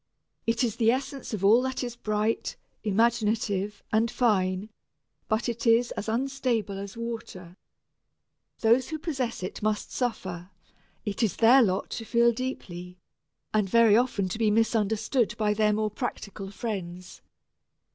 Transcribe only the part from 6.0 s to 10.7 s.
unstable as water. Those who possess it must suffer